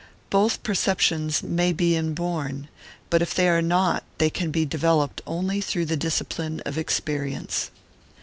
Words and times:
Both 0.31 0.63
perceptions 0.63 1.43
may 1.43 1.71
be 1.73 1.95
inborn, 1.95 2.69
but 3.11 3.21
if 3.21 3.35
they 3.35 3.47
are 3.47 3.61
not 3.61 4.03
they 4.17 4.31
can 4.31 4.49
be 4.49 4.65
developed 4.65 5.21
only 5.27 5.61
through 5.61 5.85
the 5.85 5.95
discipline 5.95 6.59
of 6.65 6.75
experience. 6.75 7.69